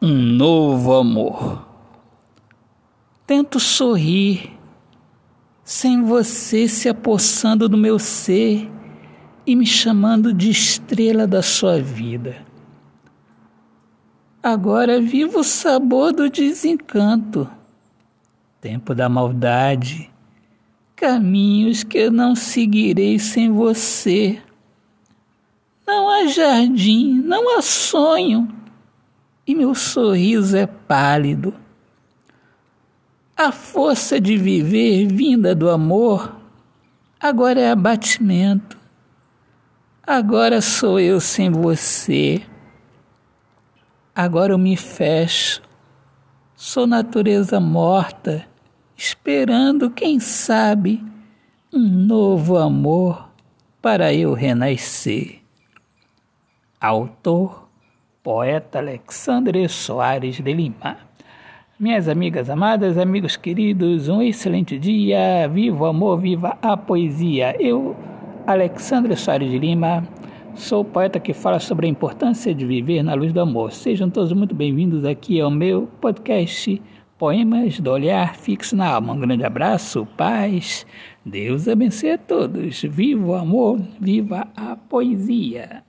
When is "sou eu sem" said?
40.60-41.50